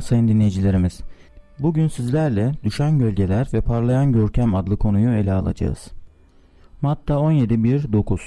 Sayın 0.00 0.28
dinleyicilerimiz. 0.28 1.00
Bugün 1.58 1.88
sizlerle 1.88 2.52
Düşen 2.64 2.98
Gölgeler 2.98 3.48
ve 3.52 3.60
Parlayan 3.60 4.12
Görkem 4.12 4.54
adlı 4.54 4.76
konuyu 4.76 5.10
ele 5.10 5.32
alacağız. 5.32 5.90
Matta 6.82 7.14
17.1.9 7.14 8.20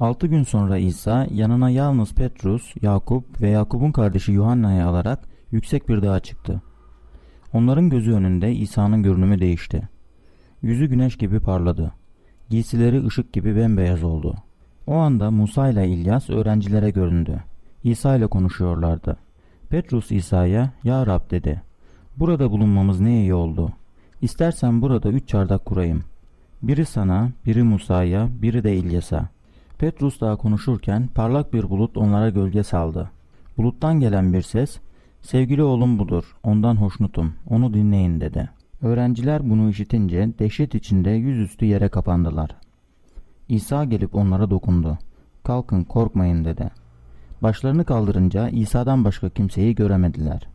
Altı 0.00 0.26
gün 0.26 0.42
sonra 0.42 0.78
İsa 0.78 1.26
yanına 1.30 1.70
yalnız 1.70 2.14
Petrus, 2.14 2.74
Yakup 2.82 3.40
ve 3.40 3.48
Yakup'un 3.48 3.92
kardeşi 3.92 4.32
Yuhanna'yı 4.32 4.86
alarak 4.86 5.28
yüksek 5.50 5.88
bir 5.88 6.02
dağa 6.02 6.20
çıktı. 6.20 6.62
Onların 7.52 7.90
gözü 7.90 8.12
önünde 8.12 8.52
İsa'nın 8.52 9.02
görünümü 9.02 9.40
değişti. 9.40 9.88
Yüzü 10.62 10.86
güneş 10.86 11.16
gibi 11.16 11.40
parladı. 11.40 11.92
Giysileri 12.48 13.06
ışık 13.06 13.32
gibi 13.32 13.56
bembeyaz 13.56 14.02
oldu. 14.02 14.34
O 14.86 14.94
anda 14.94 15.30
Musa 15.30 15.68
ile 15.68 15.88
İlyas 15.88 16.30
öğrencilere 16.30 16.90
göründü. 16.90 17.44
İsa 17.84 18.16
ile 18.16 18.26
konuşuyorlardı. 18.26 19.16
Petrus 19.70 20.12
İsa'ya 20.12 20.72
Ya 20.84 21.06
Rab 21.06 21.30
dedi. 21.30 21.62
Burada 22.16 22.50
bulunmamız 22.50 23.00
ne 23.00 23.20
iyi 23.20 23.34
oldu. 23.34 23.72
İstersen 24.22 24.82
burada 24.82 25.08
üç 25.08 25.28
çardak 25.28 25.64
kurayım. 25.64 26.04
Biri 26.62 26.86
sana, 26.86 27.30
biri 27.46 27.62
Musa'ya, 27.62 28.28
biri 28.42 28.64
de 28.64 28.76
İlyas'a. 28.76 29.28
Petrus 29.78 30.20
daha 30.20 30.36
konuşurken 30.36 31.06
parlak 31.14 31.52
bir 31.52 31.70
bulut 31.70 31.96
onlara 31.96 32.30
gölge 32.30 32.62
saldı. 32.62 33.10
Buluttan 33.58 34.00
gelen 34.00 34.32
bir 34.32 34.42
ses, 34.42 34.78
sevgili 35.20 35.62
oğlum 35.62 35.98
budur, 35.98 36.36
ondan 36.42 36.76
hoşnutum, 36.76 37.32
onu 37.50 37.74
dinleyin 37.74 38.20
dedi. 38.20 38.50
Öğrenciler 38.82 39.50
bunu 39.50 39.70
işitince 39.70 40.28
dehşet 40.38 40.74
içinde 40.74 41.10
yüzüstü 41.10 41.64
yere 41.64 41.88
kapandılar. 41.88 42.50
İsa 43.48 43.84
gelip 43.84 44.14
onlara 44.14 44.50
dokundu. 44.50 44.98
Kalkın 45.44 45.84
korkmayın 45.84 46.44
dedi. 46.44 46.70
Başlarını 47.42 47.84
kaldırınca 47.84 48.48
İsa'dan 48.48 49.04
başka 49.04 49.28
kimseyi 49.28 49.74
göremediler. 49.74 50.48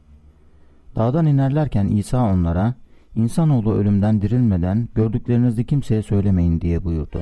Dağdan 0.95 1.25
inerlerken 1.25 1.87
İsa 1.87 2.33
onlara, 2.33 2.73
İnsanoğlu 3.15 3.73
ölümden 3.73 4.21
dirilmeden 4.21 4.89
gördüklerinizi 4.95 5.65
kimseye 5.65 6.01
söylemeyin 6.01 6.61
diye 6.61 6.83
buyurdu. 6.83 7.21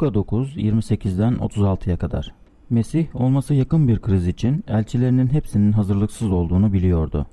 Luka 0.00 0.14
9, 0.14 0.56
28'den 0.56 1.34
36'ya 1.34 1.96
kadar. 1.96 2.34
Mesih 2.70 3.16
olması 3.16 3.54
yakın 3.54 3.88
bir 3.88 3.98
kriz 3.98 4.28
için 4.28 4.64
elçilerinin 4.68 5.26
hepsinin 5.26 5.72
hazırlıksız 5.72 6.32
olduğunu 6.32 6.72
biliyordu. 6.72 7.26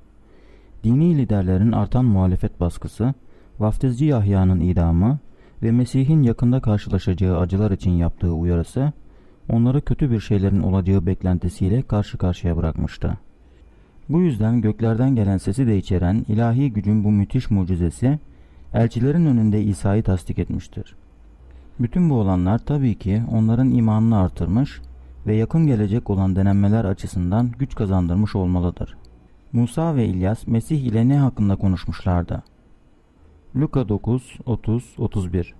dini 0.83 1.17
liderlerin 1.17 1.71
artan 1.71 2.05
muhalefet 2.05 2.59
baskısı, 2.59 3.13
vaftizci 3.59 4.05
Yahya'nın 4.05 4.59
idamı 4.59 5.19
ve 5.63 5.71
Mesih'in 5.71 6.24
yakında 6.24 6.59
karşılaşacağı 6.59 7.39
acılar 7.39 7.71
için 7.71 7.91
yaptığı 7.91 8.31
uyarısı, 8.31 8.91
onları 9.50 9.81
kötü 9.81 10.12
bir 10.12 10.19
şeylerin 10.19 10.63
olacağı 10.63 11.05
beklentisiyle 11.05 11.81
karşı 11.81 12.17
karşıya 12.17 12.57
bırakmıştı. 12.57 13.17
Bu 14.09 14.21
yüzden 14.21 14.62
göklerden 14.62 15.15
gelen 15.15 15.38
sesi 15.38 15.67
de 15.67 15.77
içeren 15.77 16.25
ilahi 16.27 16.74
gücün 16.74 17.03
bu 17.03 17.12
müthiş 17.12 17.51
mucizesi, 17.51 18.19
elçilerin 18.74 19.25
önünde 19.25 19.63
İsa'yı 19.63 20.03
tasdik 20.03 20.39
etmiştir. 20.39 20.95
Bütün 21.79 22.10
bu 22.10 22.13
olanlar 22.13 22.60
tabii 22.60 22.96
ki 22.96 23.24
onların 23.31 23.72
imanını 23.72 24.17
artırmış 24.17 24.81
ve 25.27 25.36
yakın 25.36 25.67
gelecek 25.67 26.10
olan 26.10 26.36
denenmeler 26.36 26.86
açısından 26.86 27.51
güç 27.60 27.75
kazandırmış 27.75 28.36
olmalıdır. 28.36 28.98
Musa 29.53 29.96
ve 29.96 30.05
İlyas 30.05 30.48
Mesih 30.48 30.81
ile 30.81 31.10
ne 31.10 31.17
hakkında 31.17 31.55
konuşmuşlardı? 31.55 32.43
Luka 33.55 33.89
9, 33.89 34.38
30, 34.46 34.96
31 34.98 35.53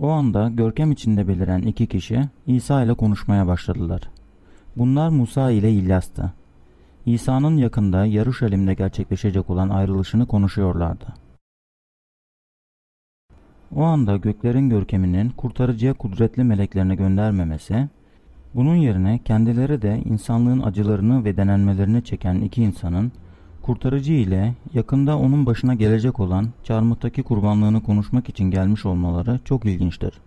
O 0.00 0.08
anda 0.08 0.48
görkem 0.48 0.92
içinde 0.92 1.28
beliren 1.28 1.62
iki 1.62 1.86
kişi 1.86 2.20
İsa 2.46 2.82
ile 2.84 2.94
konuşmaya 2.94 3.46
başladılar. 3.46 4.10
Bunlar 4.76 5.08
Musa 5.08 5.50
ile 5.50 5.72
İlyas'tı. 5.72 6.32
İsa'nın 7.06 7.56
yakında 7.56 8.06
Yaruşalim'de 8.06 8.74
gerçekleşecek 8.74 9.50
olan 9.50 9.68
ayrılışını 9.68 10.26
konuşuyorlardı. 10.26 11.21
O 13.76 13.82
anda 13.82 14.16
göklerin 14.16 14.70
görkeminin 14.70 15.30
kurtarıcıya 15.30 15.92
kudretli 15.92 16.44
meleklerini 16.44 16.96
göndermemesi, 16.96 17.88
bunun 18.54 18.74
yerine 18.74 19.20
kendileri 19.24 19.82
de 19.82 20.02
insanlığın 20.04 20.60
acılarını 20.60 21.24
ve 21.24 21.36
denenmelerini 21.36 22.04
çeken 22.04 22.34
iki 22.34 22.62
insanın 22.62 23.12
kurtarıcı 23.62 24.12
ile 24.12 24.54
yakında 24.74 25.18
onun 25.18 25.46
başına 25.46 25.74
gelecek 25.74 26.20
olan 26.20 26.48
çarmıhtaki 26.62 27.22
kurbanlığını 27.22 27.82
konuşmak 27.82 28.28
için 28.28 28.50
gelmiş 28.50 28.86
olmaları 28.86 29.40
çok 29.44 29.64
ilginçtir. 29.64 30.20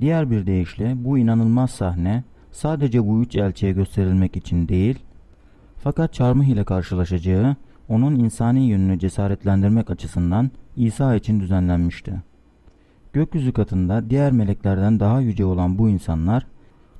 Diğer 0.00 0.30
bir 0.30 0.46
deyişle 0.46 1.04
bu 1.04 1.18
inanılmaz 1.18 1.70
sahne 1.70 2.24
sadece 2.52 3.06
bu 3.06 3.22
üç 3.22 3.36
elçiye 3.36 3.72
gösterilmek 3.72 4.36
için 4.36 4.68
değil, 4.68 4.98
fakat 5.76 6.14
çarmıh 6.14 6.44
ile 6.44 6.64
karşılaşacağı 6.64 7.56
onun 7.88 8.14
insani 8.14 8.68
yönünü 8.68 8.98
cesaretlendirmek 8.98 9.90
açısından 9.90 10.50
İsa 10.76 11.14
için 11.14 11.40
düzenlenmişti. 11.40 12.22
Gökyüzü 13.12 13.52
katında 13.52 14.10
diğer 14.10 14.32
meleklerden 14.32 15.00
daha 15.00 15.20
yüce 15.20 15.44
olan 15.44 15.78
bu 15.78 15.88
insanlar 15.88 16.46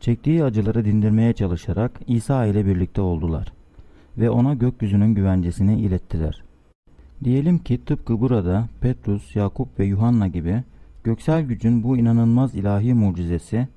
çektiği 0.00 0.44
acıları 0.44 0.84
dindirmeye 0.84 1.32
çalışarak 1.32 2.00
İsa 2.06 2.46
ile 2.46 2.66
birlikte 2.66 3.00
oldular 3.00 3.52
ve 4.18 4.30
ona 4.30 4.54
gökyüzünün 4.54 5.14
güvencesini 5.14 5.80
ilettiler. 5.80 6.42
Diyelim 7.24 7.58
ki 7.58 7.84
tıpkı 7.84 8.20
burada 8.20 8.68
Petrus, 8.80 9.36
Yakup 9.36 9.78
ve 9.78 9.84
Yuhanna 9.84 10.28
gibi 10.28 10.62
göksel 11.04 11.42
gücün 11.42 11.82
bu 11.82 11.96
inanılmaz 11.96 12.54
ilahi 12.54 12.94
mucizesi 12.94 13.68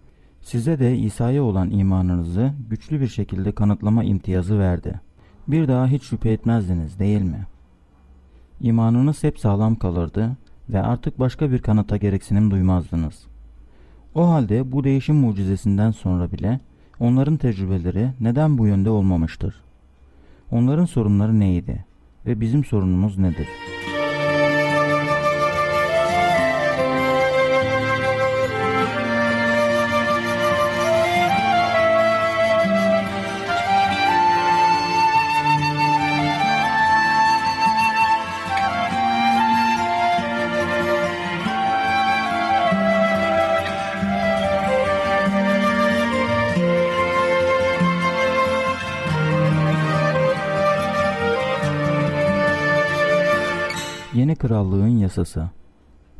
size 0.41 0.79
de 0.79 0.97
İsa'ya 0.97 1.43
olan 1.43 1.71
imanınızı 1.71 2.51
güçlü 2.69 3.01
bir 3.01 3.07
şekilde 3.07 3.51
kanıtlama 3.51 4.03
imtiyazı 4.03 4.59
verdi. 4.59 5.01
Bir 5.47 5.67
daha 5.67 5.87
hiç 5.87 6.03
şüphe 6.03 6.31
etmezdiniz 6.31 6.99
değil 6.99 7.21
mi? 7.21 7.45
İmanınız 8.63 9.23
hep 9.23 9.39
sağlam 9.39 9.75
kalırdı 9.75 10.37
ve 10.69 10.81
artık 10.81 11.19
başka 11.19 11.51
bir 11.51 11.59
kanıta 11.59 11.97
gereksinim 11.97 12.51
duymazdınız. 12.51 13.25
O 14.15 14.29
halde 14.29 14.71
bu 14.71 14.83
değişim 14.83 15.15
mucizesinden 15.15 15.91
sonra 15.91 16.31
bile 16.31 16.59
onların 16.99 17.37
tecrübeleri 17.37 18.09
neden 18.19 18.57
bu 18.57 18.67
yönde 18.67 18.89
olmamıştır? 18.89 19.55
Onların 20.51 20.85
sorunları 20.85 21.39
neydi 21.39 21.85
ve 22.25 22.41
bizim 22.41 22.63
sorunumuz 22.63 23.17
nedir? 23.17 23.47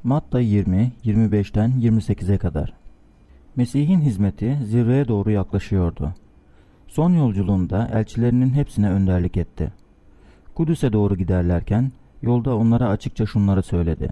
Matta 0.05 0.39
20, 0.39 0.91
25'ten 1.05 1.71
28'e 1.71 2.37
kadar 2.37 2.73
Mesih'in 3.55 3.99
hizmeti 3.99 4.59
zirveye 4.63 5.07
doğru 5.07 5.31
yaklaşıyordu. 5.31 6.13
Son 6.87 7.13
yolculuğunda 7.13 7.89
elçilerinin 7.93 8.49
hepsine 8.49 8.89
önderlik 8.89 9.37
etti. 9.37 9.73
Kudüs'e 10.55 10.93
doğru 10.93 11.15
giderlerken 11.17 11.91
yolda 12.21 12.55
onlara 12.57 12.89
açıkça 12.89 13.25
şunları 13.25 13.63
söyledi. 13.63 14.09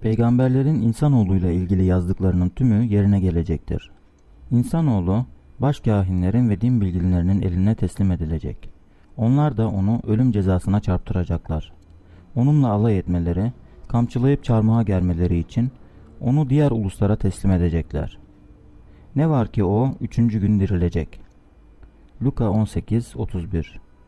Peygamberlerin 0.00 0.82
insanoğluyla 0.82 1.50
ilgili 1.50 1.84
yazdıklarının 1.84 2.48
tümü 2.48 2.84
yerine 2.84 3.20
gelecektir. 3.20 3.90
İnsanoğlu 4.50 5.26
başkahinlerin 5.58 6.48
ve 6.48 6.60
din 6.60 6.80
bilginlerinin 6.80 7.42
eline 7.42 7.74
teslim 7.74 8.10
edilecek. 8.12 8.70
Onlar 9.16 9.56
da 9.56 9.68
onu 9.68 10.00
ölüm 10.06 10.32
cezasına 10.32 10.80
çarptıracaklar. 10.80 11.72
Onunla 12.36 12.68
alay 12.68 12.98
etmeleri, 12.98 13.52
kamçılayıp 13.94 14.44
çarmıha 14.44 14.82
germeleri 14.82 15.38
için 15.38 15.70
onu 16.20 16.50
diğer 16.50 16.70
uluslara 16.70 17.16
teslim 17.16 17.50
edecekler. 17.50 18.18
Ne 19.16 19.30
var 19.30 19.48
ki 19.48 19.64
o 19.64 19.94
üçüncü 20.00 20.40
gün 20.40 20.60
dirilecek. 20.60 21.20
Luka 22.22 22.44
18-31 22.44 23.66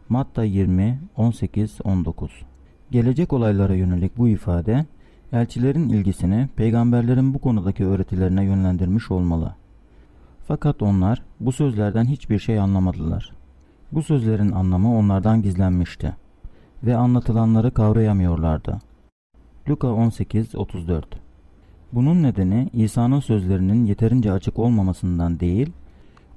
Matta 0.08 0.46
20-18-19 0.46 2.28
Gelecek 2.90 3.32
olaylara 3.32 3.74
yönelik 3.74 4.18
bu 4.18 4.28
ifade, 4.28 4.86
elçilerin 5.32 5.88
ilgisini 5.88 6.48
peygamberlerin 6.56 7.34
bu 7.34 7.38
konudaki 7.38 7.86
öğretilerine 7.86 8.44
yönlendirmiş 8.44 9.10
olmalı. 9.10 9.54
Fakat 10.46 10.82
onlar 10.82 11.22
bu 11.40 11.52
sözlerden 11.52 12.04
hiçbir 12.04 12.38
şey 12.38 12.58
anlamadılar. 12.58 13.32
Bu 13.92 14.02
sözlerin 14.02 14.52
anlamı 14.52 14.98
onlardan 14.98 15.42
gizlenmişti 15.42 16.16
ve 16.82 16.96
anlatılanları 16.96 17.70
kavrayamıyorlardı. 17.70 18.80
Luka 19.68 19.88
18:34 19.88 21.04
Bunun 21.92 22.22
nedeni 22.22 22.68
İsa'nın 22.72 23.20
sözlerinin 23.20 23.84
yeterince 23.84 24.32
açık 24.32 24.58
olmamasından 24.58 25.40
değil, 25.40 25.72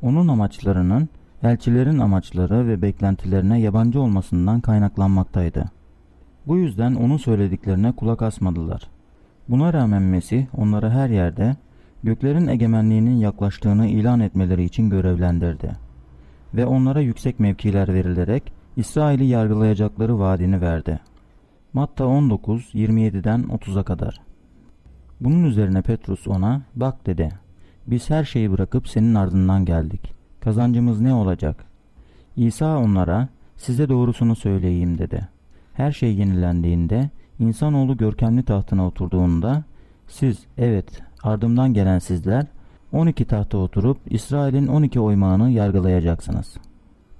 onun 0.01 0.27
amaçlarının 0.27 1.09
elçilerin 1.43 1.99
amaçları 1.99 2.67
ve 2.67 2.81
beklentilerine 2.81 3.59
yabancı 3.59 4.01
olmasından 4.01 4.61
kaynaklanmaktaydı. 4.61 5.65
Bu 6.47 6.57
yüzden 6.57 6.95
onun 6.95 7.17
söylediklerine 7.17 7.91
kulak 7.91 8.21
asmadılar. 8.21 8.89
Buna 9.49 9.73
rağmen 9.73 10.01
Mesih 10.01 10.45
onları 10.57 10.89
her 10.89 11.09
yerde 11.09 11.55
göklerin 12.03 12.47
egemenliğinin 12.47 13.17
yaklaştığını 13.17 13.87
ilan 13.87 14.19
etmeleri 14.19 14.63
için 14.63 14.89
görevlendirdi. 14.89 15.71
Ve 16.53 16.65
onlara 16.65 16.99
yüksek 16.99 17.39
mevkiler 17.39 17.93
verilerek 17.93 18.53
İsrail'i 18.77 19.25
yargılayacakları 19.25 20.19
vaadini 20.19 20.61
verdi. 20.61 20.99
Matta 21.73 22.05
19, 22.05 22.73
27'den 22.73 23.41
30'a 23.43 23.83
kadar. 23.83 24.21
Bunun 25.21 25.43
üzerine 25.43 25.81
Petrus 25.81 26.27
ona, 26.27 26.61
bak 26.75 27.05
dedi, 27.05 27.29
biz 27.87 28.09
her 28.09 28.23
şeyi 28.23 28.51
bırakıp 28.51 28.87
senin 28.87 29.15
ardından 29.15 29.65
geldik. 29.65 30.13
Kazancımız 30.41 31.01
ne 31.01 31.13
olacak? 31.13 31.65
İsa 32.35 32.77
onlara, 32.77 33.27
size 33.57 33.89
doğrusunu 33.89 34.35
söyleyeyim 34.35 34.97
dedi. 34.97 35.27
Her 35.73 35.91
şey 35.91 36.15
yenilendiğinde, 36.15 37.09
insanoğlu 37.39 37.97
görkemli 37.97 38.43
tahtına 38.43 38.87
oturduğunda, 38.87 39.63
siz, 40.07 40.45
evet, 40.57 41.01
ardımdan 41.23 41.73
gelen 41.73 41.99
sizler, 41.99 42.45
12 42.91 43.25
tahta 43.25 43.57
oturup 43.57 43.97
İsrail'in 44.09 44.67
12 44.67 44.99
oymağını 44.99 45.49
yargılayacaksınız. 45.49 46.57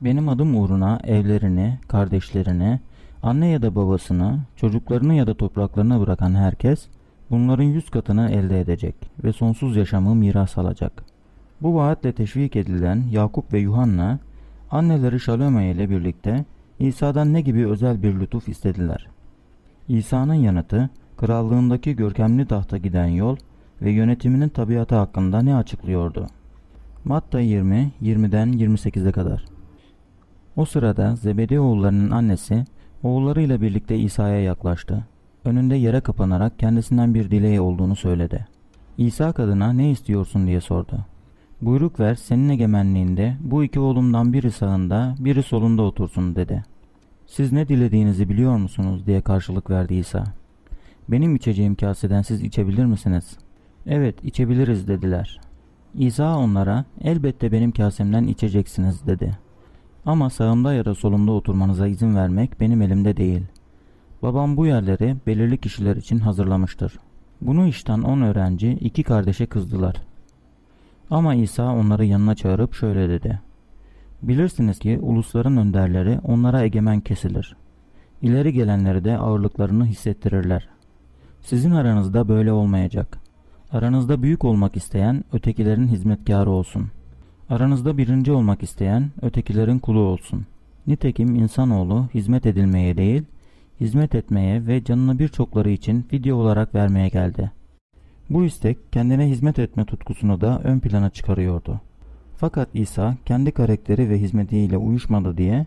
Benim 0.02 0.30
adım 0.30 0.56
uğruna 0.56 1.00
evlerini, 1.04 1.80
kardeşlerini, 1.88 2.80
anne 3.24 3.48
ya 3.48 3.62
da 3.62 3.76
babasını, 3.76 4.40
çocuklarını 4.56 5.14
ya 5.14 5.28
da 5.28 5.34
topraklarını 5.34 6.00
bırakan 6.00 6.36
herkes 6.36 6.88
bunların 7.30 7.64
yüz 7.64 7.90
katını 7.90 8.30
elde 8.32 8.60
edecek 8.60 8.96
ve 9.24 9.34
sonsuz 9.34 9.76
yaşamı 9.76 10.16
miras 10.16 10.58
alacak. 10.58 11.04
Bu 11.62 11.76
vaatle 11.76 12.12
teşvik 12.12 12.56
edilen 12.56 13.04
Yakup 13.12 13.54
ve 13.54 13.60
Yuhanna 13.60 14.20
anneleri 14.72 15.20
Şalome 15.20 15.72
ile 15.72 15.90
birlikte 15.90 16.46
İsa'dan 16.80 17.34
ne 17.34 17.42
gibi 17.42 17.68
özel 17.68 18.04
bir 18.04 18.20
lütuf 18.20 18.50
istediler. 18.50 19.08
İsa'nın 19.88 20.34
yanıtı 20.34 20.90
krallığındaki 21.18 21.96
görkemli 21.96 22.46
tahta 22.46 22.78
giden 22.78 23.08
yol 23.08 23.38
ve 23.82 23.92
yönetiminin 23.92 24.50
tabiatı 24.50 24.96
hakkında 24.96 25.42
ne 25.42 25.56
açıklıyordu? 25.56 26.28
Matta 27.06 27.40
20, 27.40 27.92
20'den 28.04 28.54
28'e 28.54 29.12
kadar. 29.12 29.46
O 30.56 30.66
sırada 30.66 31.16
Zebedi 31.16 31.60
oğullarının 31.60 32.12
annesi 32.12 32.66
Oğullarıyla 33.04 33.62
birlikte 33.62 33.98
İsa'ya 33.98 34.42
yaklaştı. 34.42 35.04
Önünde 35.46 35.76
yere 35.76 36.02
kapanarak 36.02 36.60
kendisinden 36.60 37.14
bir 37.14 37.32
dileği 37.32 37.62
olduğunu 37.62 37.96
söyledi. 37.96 38.48
İsa 38.98 39.32
kadına 39.32 39.74
ne 39.74 39.92
istiyorsun 39.92 40.48
diye 40.48 40.62
sordu. 40.62 41.06
Buyruk 41.62 42.00
ver 42.00 42.16
senin 42.16 42.50
egemenliğinde 42.50 43.38
bu 43.40 43.64
iki 43.64 43.80
oğlumdan 43.80 44.34
biri 44.34 44.52
sağında 44.52 45.16
biri 45.20 45.44
solunda 45.44 45.82
otursun 45.82 46.36
dedi. 46.36 46.64
Siz 47.28 47.52
ne 47.52 47.68
dilediğinizi 47.68 48.30
biliyor 48.30 48.58
musunuz 48.58 49.06
diye 49.06 49.22
karşılık 49.22 49.70
verdi 49.70 49.96
İsa. 49.96 50.24
Benim 51.10 51.36
içeceğim 51.36 51.76
kaseden 51.76 52.22
siz 52.22 52.42
içebilir 52.42 52.86
misiniz? 52.86 53.38
Evet 53.86 54.16
içebiliriz 54.24 54.88
dediler. 54.88 55.42
İsa 55.96 56.38
onlara 56.38 56.86
elbette 57.02 57.52
benim 57.52 57.72
kasemden 57.72 58.24
içeceksiniz 58.24 59.08
dedi. 59.08 59.38
Ama 60.06 60.30
sağımda 60.30 60.74
ya 60.74 60.86
da 60.86 60.96
solumda 60.96 61.32
oturmanıza 61.32 61.88
izin 61.88 62.16
vermek 62.16 62.60
benim 62.60 62.82
elimde 62.82 63.18
değil. 63.18 63.42
Babam 64.22 64.58
bu 64.58 64.66
yerleri 64.66 65.16
belirli 65.28 65.58
kişiler 65.58 65.96
için 65.96 66.20
hazırlamıştır. 66.20 67.00
Bunu 67.42 67.68
işten 67.68 68.02
on 68.02 68.22
öğrenci 68.22 68.72
iki 68.72 69.04
kardeşe 69.04 69.46
kızdılar. 69.46 69.96
Ama 71.10 71.36
İsa 71.36 71.74
onları 71.74 72.06
yanına 72.06 72.36
çağırıp 72.36 72.74
şöyle 72.74 73.10
dedi. 73.10 73.40
Bilirsiniz 74.22 74.80
ki 74.80 75.00
ulusların 75.02 75.58
önderleri 75.58 76.20
onlara 76.24 76.64
egemen 76.64 77.00
kesilir. 77.00 77.56
İleri 78.22 78.54
gelenleri 78.54 79.06
de 79.06 79.18
ağırlıklarını 79.18 79.86
hissettirirler. 79.86 80.70
Sizin 81.42 81.72
aranızda 81.72 82.28
böyle 82.28 82.52
olmayacak. 82.52 83.18
Aranızda 83.72 84.24
büyük 84.24 84.46
olmak 84.46 84.78
isteyen 84.78 85.24
ötekilerin 85.34 85.88
hizmetkarı 85.88 86.50
olsun. 86.50 86.92
Aranızda 87.50 87.98
birinci 87.98 88.32
olmak 88.32 88.64
isteyen 88.64 89.12
ötekilerin 89.22 89.80
kulu 89.80 90.00
olsun. 90.00 90.46
Nitekim 90.88 91.36
insanoğlu 91.36 92.08
hizmet 92.14 92.46
edilmeye 92.46 92.98
değil, 92.98 93.24
hizmet 93.80 94.16
etmeye 94.16 94.68
ve 94.68 94.84
canını 94.84 95.20
birçokları 95.20 95.70
için 95.70 96.02
fidye 96.02 96.34
olarak 96.34 96.76
vermeye 96.76 97.08
geldi. 97.08 97.52
Bu 98.30 98.46
istek 98.46 98.94
kendine 98.94 99.30
hizmet 99.30 99.60
etme 99.60 99.86
tutkusunu 99.86 100.42
da 100.42 100.62
ön 100.64 100.80
plana 100.80 101.10
çıkarıyordu. 101.10 101.82
Fakat 102.38 102.70
İsa 102.74 103.18
kendi 103.26 103.52
karakteri 103.52 104.10
ve 104.10 104.20
hizmetiyle 104.20 104.78
uyuşmadı 104.78 105.38
diye 105.38 105.66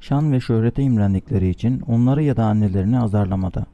şan 0.00 0.32
ve 0.32 0.40
şöhrete 0.40 0.82
imrendikleri 0.82 1.48
için 1.48 1.80
onları 1.80 2.22
ya 2.22 2.36
da 2.36 2.44
annelerini 2.44 3.00
azarlamadı. 3.00 3.66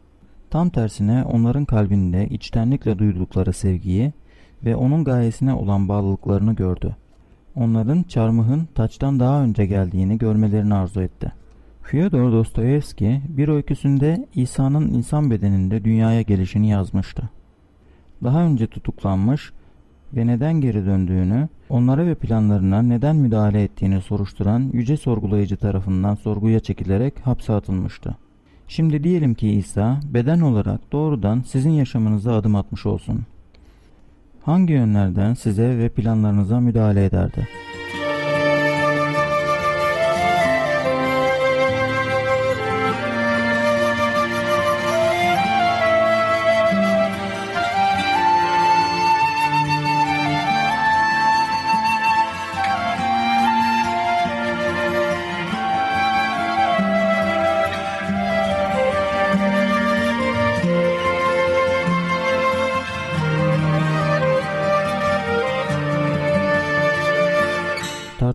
Tam 0.50 0.70
tersine 0.70 1.24
onların 1.24 1.64
kalbinde 1.64 2.28
içtenlikle 2.28 2.98
duydukları 2.98 3.52
sevgiyi 3.52 4.12
ve 4.64 4.76
onun 4.76 5.04
gayesine 5.04 5.54
olan 5.54 5.88
bağlılıklarını 5.88 6.54
gördü. 6.54 6.96
Onların 7.56 8.02
çarmıhın 8.02 8.68
taçtan 8.74 9.20
daha 9.20 9.42
önce 9.42 9.66
geldiğini 9.66 10.18
görmelerini 10.18 10.74
arzu 10.74 11.02
etti. 11.02 11.32
Fyodor 11.82 12.32
Dostoyevski 12.32 13.20
bir 13.28 13.48
öyküsünde 13.48 14.26
İsa'nın 14.34 14.88
insan 14.88 15.30
bedeninde 15.30 15.84
dünyaya 15.84 16.22
gelişini 16.22 16.68
yazmıştı. 16.68 17.30
Daha 18.24 18.42
önce 18.42 18.66
tutuklanmış 18.66 19.52
ve 20.12 20.26
neden 20.26 20.60
geri 20.60 20.86
döndüğünü, 20.86 21.48
onlara 21.68 22.06
ve 22.06 22.14
planlarına 22.14 22.82
neden 22.82 23.16
müdahale 23.16 23.62
ettiğini 23.62 24.00
soruşturan 24.00 24.70
yüce 24.72 24.96
sorgulayıcı 24.96 25.56
tarafından 25.56 26.14
sorguya 26.14 26.60
çekilerek 26.60 27.26
hapse 27.26 27.52
atılmıştı. 27.52 28.16
Şimdi 28.68 29.04
diyelim 29.04 29.34
ki 29.34 29.50
İsa 29.50 30.00
beden 30.04 30.40
olarak 30.40 30.92
doğrudan 30.92 31.42
sizin 31.46 31.70
yaşamınıza 31.70 32.34
adım 32.34 32.56
atmış 32.56 32.86
olsun. 32.86 33.26
Hangi 34.46 34.72
yönlerden 34.72 35.34
size 35.34 35.78
ve 35.78 35.88
planlarınıza 35.88 36.60
müdahale 36.60 37.04
ederdi? 37.04 37.48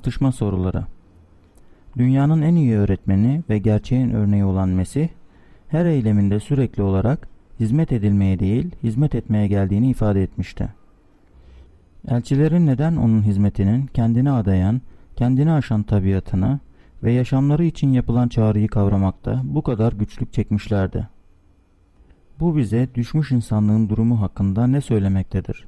Tartışma 0.02 0.32
soruları 0.32 0.84
Dünyanın 1.98 2.42
en 2.42 2.56
iyi 2.56 2.78
öğretmeni 2.78 3.44
ve 3.50 3.58
gerçeğin 3.58 4.10
örneği 4.10 4.46
olan 4.46 4.70
Mesih, 4.70 5.10
her 5.68 5.86
eyleminde 5.86 6.40
sürekli 6.40 6.84
olarak 6.84 7.28
hizmet 7.60 7.92
edilmeye 7.92 8.40
değil, 8.40 8.76
hizmet 8.84 9.16
etmeye 9.16 9.48
geldiğini 9.48 9.90
ifade 9.90 10.24
etmişti. 10.24 10.70
Elçilerin 12.08 12.68
neden 12.68 12.96
onun 12.96 13.22
hizmetinin 13.22 13.86
kendine 13.86 14.32
adayan, 14.32 14.82
kendini 15.16 15.52
aşan 15.52 15.84
tabiatını 15.84 16.60
ve 17.04 17.12
yaşamları 17.12 17.64
için 17.64 17.94
yapılan 17.94 18.28
çağrıyı 18.28 18.68
kavramakta 18.68 19.42
bu 19.44 19.62
kadar 19.62 19.94
güçlük 19.94 20.34
çekmişlerdi. 20.34 21.08
Bu 22.40 22.58
bize 22.58 22.88
düşmüş 22.96 23.32
insanlığın 23.32 23.90
durumu 23.90 24.22
hakkında 24.22 24.68
ne 24.68 24.82
söylemektedir? 24.82 25.68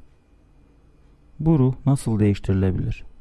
Bu 1.39 1.59
ruh 1.59 1.73
nasıl 1.85 2.19
değiştirilebilir?'' 2.19 3.12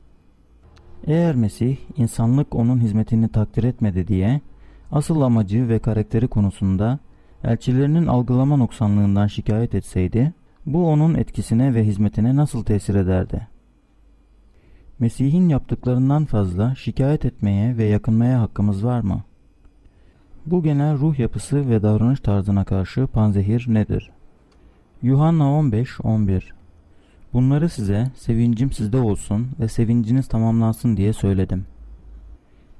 Eğer 1.06 1.34
Mesih 1.34 1.76
insanlık 1.96 2.54
onun 2.54 2.80
hizmetini 2.80 3.28
takdir 3.28 3.64
etmedi 3.64 4.08
diye 4.08 4.40
asıl 4.92 5.20
amacı 5.20 5.68
ve 5.68 5.78
karakteri 5.78 6.28
konusunda 6.28 6.98
elçilerinin 7.44 8.06
algılama 8.06 8.56
noksanlığından 8.56 9.26
şikayet 9.26 9.74
etseydi 9.74 10.32
bu 10.66 10.88
onun 10.88 11.14
etkisine 11.14 11.74
ve 11.74 11.84
hizmetine 11.84 12.36
nasıl 12.36 12.64
tesir 12.64 12.94
ederdi? 12.94 13.48
Mesih'in 14.98 15.48
yaptıklarından 15.48 16.24
fazla 16.24 16.74
şikayet 16.74 17.24
etmeye 17.24 17.76
ve 17.76 17.84
yakınmaya 17.84 18.40
hakkımız 18.40 18.84
var 18.84 19.00
mı? 19.00 19.22
Bu 20.46 20.62
genel 20.62 20.98
ruh 20.98 21.18
yapısı 21.18 21.70
ve 21.70 21.82
davranış 21.82 22.20
tarzına 22.20 22.64
karşı 22.64 23.06
panzehir 23.06 23.64
nedir? 23.68 24.10
Yuhanna 25.02 25.44
15-11 25.44 26.61
Bunları 27.32 27.68
size 27.68 28.10
sevincim 28.16 28.72
sizde 28.72 28.98
olsun 28.98 29.48
ve 29.60 29.68
sevinciniz 29.68 30.28
tamamlansın 30.28 30.96
diye 30.96 31.12
söyledim. 31.12 31.64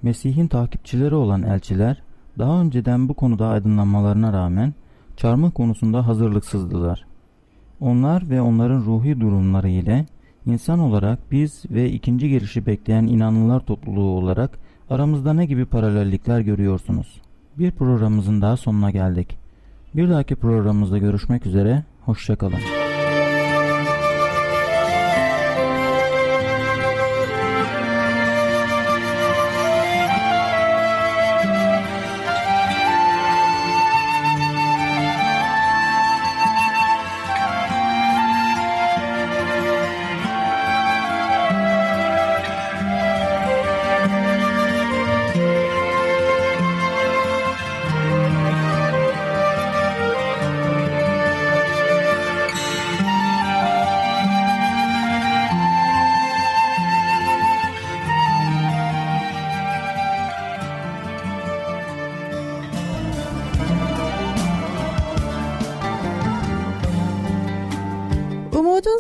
Mesih'in 0.03 0.49
takipçileri 0.49 1.15
olan 1.15 1.43
elçiler 1.43 2.03
daha 2.39 2.61
önceden 2.61 3.09
bu 3.09 3.15
konuda 3.15 3.49
aydınlanmalarına 3.49 4.33
rağmen 4.33 4.75
çarmıh 5.17 5.51
konusunda 5.55 6.07
hazırlıksızdılar. 6.07 7.07
Onlar 7.81 8.31
ve 8.31 8.41
onların 8.41 8.81
ruhi 8.81 9.21
durumları 9.21 9.69
ile 9.69 10.07
insan 10.47 10.79
olarak 10.79 11.19
biz 11.31 11.65
ve 11.71 11.91
ikinci 11.91 12.29
gelişi 12.29 12.67
bekleyen 12.67 13.05
inanlılar 13.07 13.61
topluluğu 13.61 14.11
olarak 14.11 14.59
aramızda 14.91 15.33
ne 15.33 15.47
gibi 15.47 15.65
paralellikler 15.65 16.41
görüyorsunuz? 16.41 17.21
Bir 17.59 17.71
programımızın 17.71 18.43
daha 18.43 18.57
sonuna 18.57 18.91
geldik. 18.91 19.39
Bir 19.97 20.11
dahaki 20.11 20.37
programımızda 20.37 20.99
görüşmek 20.99 21.47
üzere, 21.47 21.85
hoşçakalın. 22.05 22.82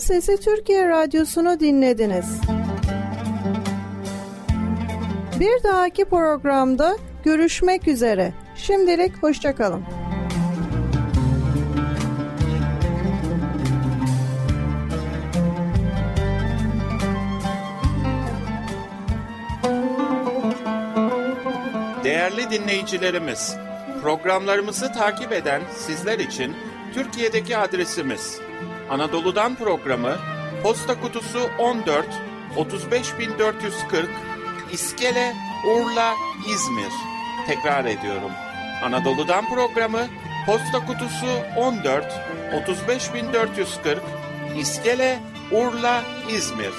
Sesi 0.03 0.41
Türkiye 0.41 0.89
Radyosu'nu 0.89 1.61
dinlediniz. 1.61 2.41
Bir 5.41 5.63
dahaki 5.63 6.05
programda 6.05 6.97
görüşmek 7.25 7.89
üzere. 7.89 8.33
Şimdilik 8.57 9.23
hoşçakalın. 9.23 9.85
Değerli 22.05 22.51
dinleyicilerimiz, 22.51 23.57
Programlarımızı 24.03 24.93
takip 24.93 25.33
eden 25.33 25.63
sizler 25.77 26.19
için 26.19 26.57
Türkiye'deki 26.95 27.57
adresimiz 27.57 28.41
Anadolu'dan 28.93 29.55
programı 29.55 30.17
Posta 30.63 31.01
Kutusu 31.01 31.39
14 31.59 32.07
35440 32.57 34.11
İskele 34.73 35.35
Urla 35.67 36.15
İzmir. 36.55 36.93
Tekrar 37.47 37.85
ediyorum. 37.85 38.31
Anadolu'dan 38.85 39.49
programı 39.49 40.07
Posta 40.47 40.87
Kutusu 40.87 41.27
14 41.57 42.21
35440 42.63 44.03
İskele 44.59 45.19
Urla 45.53 46.03
İzmir. 46.29 46.73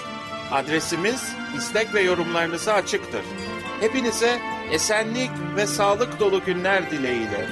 Adresimiz 0.51 1.35
istek 1.57 1.93
ve 1.93 2.01
yorumlarınıza 2.01 2.73
açıktır. 2.73 3.21
Hepinize 3.79 4.39
esenlik 4.71 5.31
ve 5.55 5.67
sağlık 5.67 6.19
dolu 6.19 6.45
günler 6.45 6.91
dileğiyle. 6.91 7.47